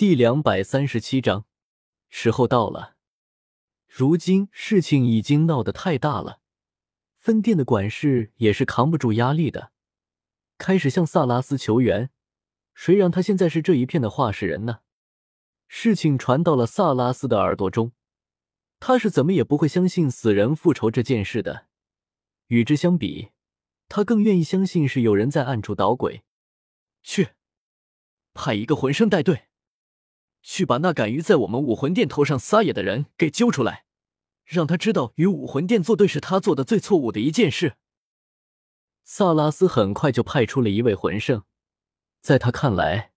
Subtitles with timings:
[0.00, 1.44] 第两百三十七章，
[2.08, 2.96] 时候到了。
[3.86, 6.40] 如今事情已经闹得太大了，
[7.18, 9.72] 分店的管事也是扛不住压力的，
[10.56, 12.08] 开始向萨拉斯求援。
[12.72, 14.78] 谁让他现在是这一片的话事人呢？
[15.68, 17.92] 事情传到了萨拉斯的耳朵中，
[18.78, 21.66] 他是怎么也不会相信死人复仇这件事的。
[22.46, 23.32] 与之相比，
[23.86, 26.22] 他更愿意相信是有人在暗处捣鬼。
[27.02, 27.32] 去，
[28.32, 29.48] 派一个魂圣带队。
[30.42, 33.84] 去把那敢于在我们武魂殿头上撒野的人给揪出来，
[34.44, 37.74] 让他知道与武魂殿作对是他做的最错误的一件事。
[39.04, 41.42] 萨拉斯很快就派出了一位魂圣，
[42.20, 43.12] 在他看来，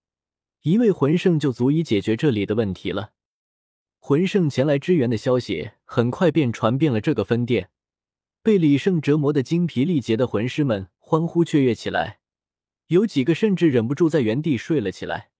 [0.61, 3.11] 一位魂圣就足以解决这里的问题了。
[3.99, 7.69] 魂圣前来支援的消息很快便传遍了这个分店，
[8.41, 12.19] 被李胜折磨的精疲力竭的魂师们欢呼雀跃起来，
[12.87, 15.32] 有几个甚至忍不住在原地睡了起来。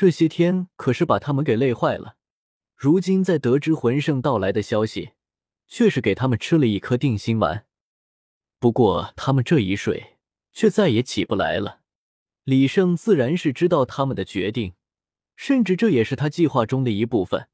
[0.00, 2.14] 这些天可是把他们给累坏了，
[2.76, 5.10] 如今在得知魂圣到来的消息，
[5.66, 7.66] 却是给他们吃了一颗定心丸。
[8.60, 10.18] 不过他们这一睡，
[10.52, 11.80] 却再也起不来了。
[12.44, 14.74] 李胜自然是知道他们的决定，
[15.34, 17.48] 甚至这也是他计划中的一部分。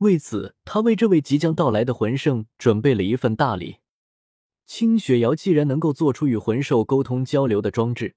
[0.00, 3.78] 为此，他为这位即将到来的魂圣准备了一份大礼。
[4.66, 8.16] 清雪瑶既然能够做出与魂兽沟通交流的装置，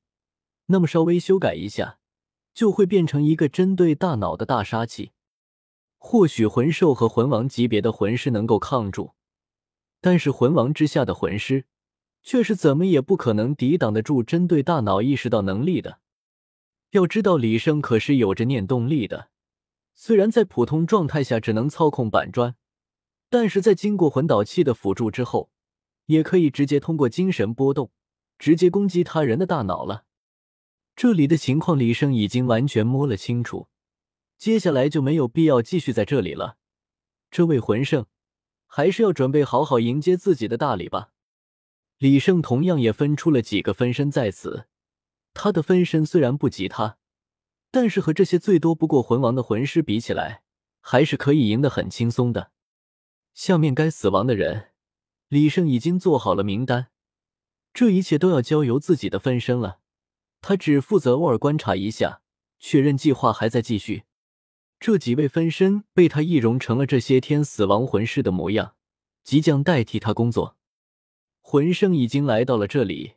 [0.66, 2.00] 那么稍微修改一下。
[2.56, 5.11] 就会变成一个针对大脑的大杀器。
[5.98, 9.14] 或许魂兽和魂王级别的魂师能够抗住，
[10.02, 11.66] 但是魂王之下的魂师
[12.23, 16.00] 却是怎么也不可能抵挡得住针对大脑意识到能力的。
[16.92, 19.30] 要知道，李胜可是有着念动力的，
[19.94, 22.56] 虽然在普通状态下只能操控板砖，
[23.30, 25.50] 但是在经过魂导器的辅助之后，
[26.06, 27.92] 也可以直接通过精神波动
[28.38, 30.06] 直接攻击他人的大脑了。
[30.96, 33.68] 这里的情况，李胜已经完全摸了清楚，
[34.38, 36.58] 接下来就没有必要继续在这里了。
[37.30, 38.06] 这位魂圣，
[38.66, 41.12] 还是要准备好好迎接自己的大礼吧。
[41.98, 44.67] 李胜同样也分出了几个分身在此，
[45.34, 46.98] 他的分身虽然不及他，
[47.72, 50.44] 但是和这些最多不过魂王的魂师比起来，
[50.80, 52.52] 还是可以赢得很轻松的。
[53.34, 54.72] 下面该死亡的人，
[55.28, 56.88] 李胜已经做好了名单，
[57.73, 59.82] 这一切都要交由自己的分身了。
[60.48, 62.22] 他只负责偶尔观察一下，
[62.60, 64.04] 确认计划还在继续。
[64.80, 68.76] 这几位分身被他易容成了这些天死亡魂师的模样，
[69.23, 70.55] 即将代替他工作。
[71.42, 73.14] 魂圣已经来到了这里，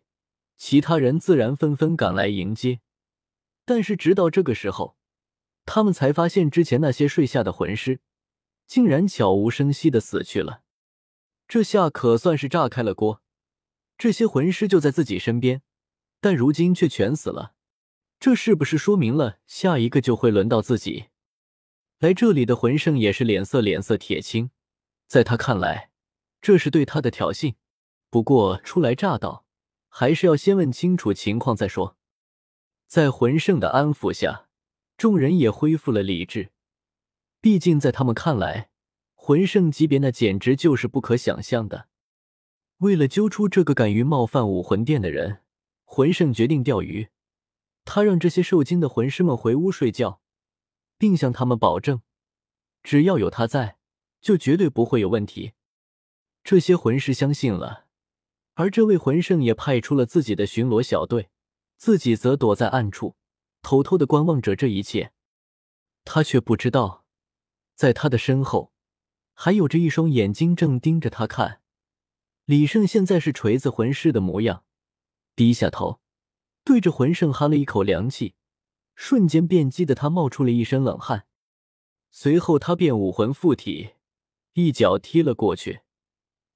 [0.56, 2.80] 其他人自然纷纷赶来迎接。
[3.66, 4.96] 但是直到这个时候，
[5.66, 8.00] 他们才发现之前那些睡下的魂师，
[8.66, 10.62] 竟然悄无声息的死去了。
[11.46, 13.20] 这下可算是炸开了锅，
[13.98, 15.60] 这些魂师就在自己身边。
[16.20, 17.54] 但如今却全死了，
[18.18, 21.06] 这是不是说明了下一个就会轮到自己？
[22.00, 24.50] 来这里的魂圣也是脸色脸色铁青，
[25.06, 25.90] 在他看来，
[26.40, 27.54] 这是对他的挑衅。
[28.10, 29.44] 不过初来乍到，
[29.88, 31.96] 还是要先问清楚情况再说。
[32.86, 34.48] 在魂圣的安抚下，
[34.96, 36.50] 众人也恢复了理智。
[37.40, 38.70] 毕竟在他们看来，
[39.14, 41.88] 魂圣级别那简直就是不可想象的。
[42.78, 45.42] 为了揪出这个敢于冒犯武魂殿的人。
[45.90, 47.08] 魂圣决定钓鱼，
[47.86, 50.20] 他让这些受惊的魂师们回屋睡觉，
[50.98, 52.02] 并向他们保证，
[52.82, 53.78] 只要有他在，
[54.20, 55.54] 就绝对不会有问题。
[56.44, 57.86] 这些魂师相信了，
[58.52, 61.30] 而这位魂圣也派出了自己的巡逻小队，
[61.78, 63.16] 自己则躲在暗处，
[63.62, 65.12] 偷偷的观望着这一切。
[66.04, 67.06] 他却不知道，
[67.74, 68.72] 在他的身后，
[69.32, 71.62] 还有着一双眼睛正盯着他看。
[72.44, 74.64] 李胜现在是锤子魂师的模样。
[75.38, 76.00] 低下头，
[76.64, 78.34] 对着魂圣哈了一口凉气，
[78.96, 81.28] 瞬间便激得他冒出了一身冷汗。
[82.10, 83.90] 随后他便武魂附体，
[84.54, 85.82] 一脚踢了过去。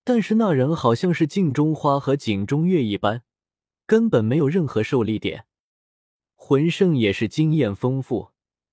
[0.03, 3.23] 但是那人好像是镜中花和井中月一般，
[3.87, 5.47] 根本没有任何受力点。
[6.35, 8.31] 魂圣也是经验丰富，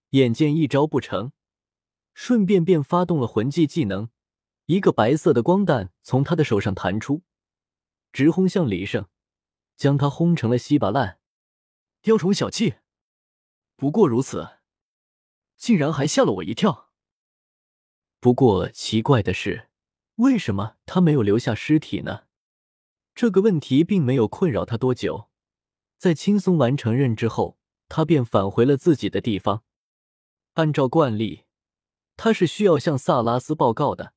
[0.10, 1.32] 眼见一招不成，
[2.16, 4.10] 顺便便发动了魂技技能，
[4.66, 7.22] 一个白色的光弹从他的手上弹出，
[8.12, 9.06] 直轰向李胜。
[9.80, 11.20] 将他轰成了稀巴烂，
[12.02, 12.76] 雕虫小技，
[13.78, 14.58] 不过如此，
[15.56, 16.90] 竟然还吓了我一跳。
[18.20, 19.70] 不过奇怪的是，
[20.16, 22.26] 为什么他没有留下尸体呢？
[23.16, 25.30] 这个问题并没有困扰他多久，
[25.98, 29.64] 在轻松完成任之后，他便返回了自己的地方。
[30.56, 31.46] 按照惯例，
[32.18, 34.14] 他是需要向萨拉斯报告的，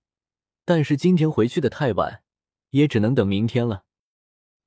[0.64, 2.24] 但是今天回去的太晚，
[2.70, 3.84] 也只能等明天了。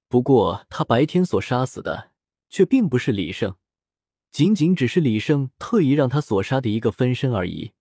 [0.07, 2.11] 不过，他白天所杀死的
[2.49, 3.55] 却并不是李胜，
[4.31, 7.73] 仅仅只是李胜特意让他所杀的一个分身而已。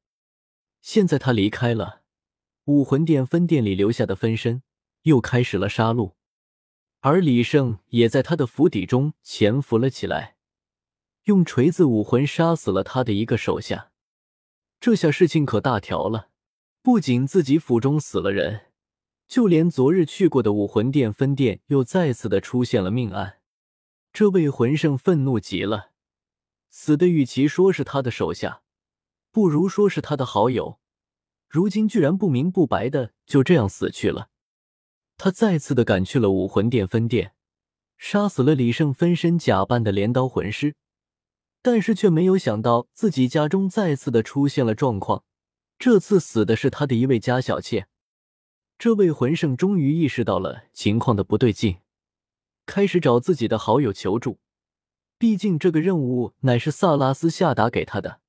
[0.80, 2.02] 现在他离开了
[2.64, 4.62] 武魂殿分店里留下的分身，
[5.02, 6.14] 又开始了杀戮，
[7.00, 10.36] 而李胜也在他的府邸中潜伏了起来，
[11.24, 13.92] 用锤子武魂杀死了他的一个手下。
[14.80, 16.30] 这下事情可大条了，
[16.82, 18.72] 不仅自己府中死了人，
[19.34, 23.38] 就连昨日去过的武魂殿分店又再次的出现了命案。
[24.12, 25.90] 这位魂圣愤怒极了。
[26.70, 28.62] 死的与其说是他的手下，
[29.32, 30.78] 不如说是他的好友。
[31.48, 34.28] 如今居然不明不白的就这样死去了。
[35.16, 37.32] 他再次的赶去了武魂殿分店，
[37.98, 40.76] 杀死了李胜分身假扮的镰刀魂师，
[41.60, 45.24] 但是却没有想到自己家中再次的出现了状况。
[45.76, 47.88] 这次死的是他的一位家小妾。
[48.84, 51.78] 这位魂圣终于意识到了情况的不对劲，
[52.66, 54.40] 开始找自己的好友求助。
[55.16, 58.20] 毕竟这个任务乃是萨拉斯下达给他的，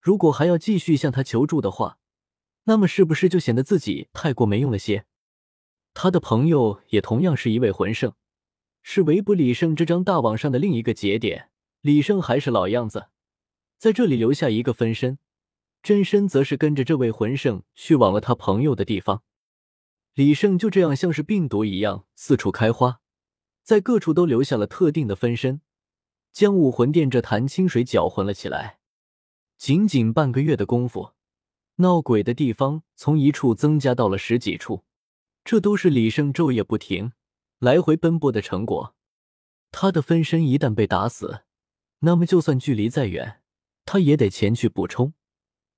[0.00, 1.98] 如果还要继续向他求助的话，
[2.66, 5.06] 那么是不是就显得自己太过没用了些？
[5.92, 8.12] 他的朋友也同样是一位魂圣，
[8.80, 11.50] 是围捕李胜这张大网上的另一个节点。
[11.80, 13.08] 李胜还是老样子，
[13.76, 15.18] 在这里留下一个分身，
[15.82, 19.24] 真身则是跟着这位魂圣去往了他朋友的地方。
[20.14, 23.00] 李胜就这样像是病毒一样四处开花，
[23.62, 25.60] 在各处都留下了特定的分身。
[26.32, 28.78] 将武魂殿这潭清水搅浑了起来。
[29.56, 31.12] 仅仅半个月的功夫，
[31.76, 34.84] 闹鬼的地方从一处增加到了十几处，
[35.44, 37.12] 这都是李胜昼夜不停、
[37.58, 38.94] 来回奔波的成果。
[39.72, 41.42] 他的分身一旦被打死，
[42.00, 43.40] 那么就算距离再远，
[43.84, 45.14] 他也得前去补充，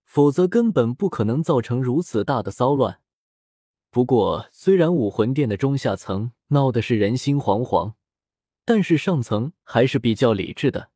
[0.04, 3.00] 否则根本不可能造成如此大的骚乱。
[3.96, 7.94] 不过，虽然武魂殿的中下层闹的是人心惶惶。
[8.66, 10.90] 但是上层还是比较理智的。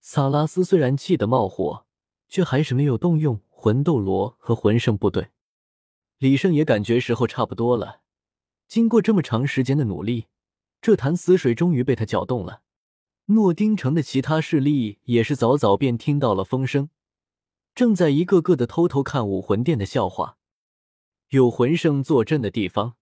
[0.00, 1.84] 萨拉斯虽然气得冒火，
[2.26, 5.32] 却还是没有动用魂斗罗和魂圣部队。
[6.16, 8.00] 李胜也感觉时候差不多了。
[8.66, 10.28] 经过这么长时间的努力，
[10.80, 12.62] 这潭死水终于被他搅动了。
[13.26, 16.88] 诺丁城的其他势力也是早早便听到了风声，
[17.74, 20.38] 正在一个个的偷偷看武魂殿的笑话。
[21.28, 22.96] 有魂圣坐镇的地方，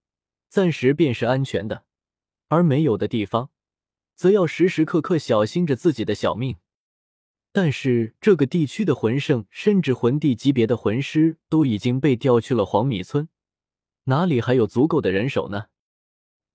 [0.49, 1.85] 暂时便是安全的；
[2.49, 3.51] 而没有的地方，
[4.15, 6.57] 则要时时刻刻小心着自己的小命。
[7.53, 13.29] 但是这个地区的魂圣，甚至魂帝级别的魂师都已经被调去了黄米村，
[14.05, 15.67] 哪里还有足够的人手呢？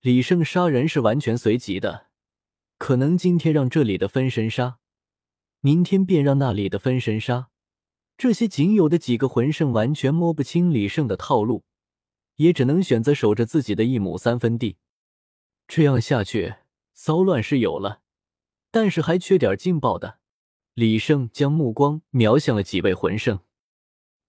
[0.01, 2.07] 李胜杀人是完全随机的，
[2.79, 4.79] 可能今天让这里的分身杀，
[5.61, 7.49] 明天便让那里的分身杀。
[8.17, 11.63] 这些仅有的几个魂圣完全摸不清李胜的套路，
[12.37, 14.77] 也只能选择守着自己的一亩三分地。
[15.67, 16.55] 这样下去。
[16.99, 18.01] 骚乱是有了，
[18.71, 20.17] 但是还缺点劲爆的。
[20.73, 23.41] 李胜将目光瞄向了几位魂圣。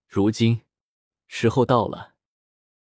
[0.07, 0.61] 如今，
[1.27, 2.13] 时候到了，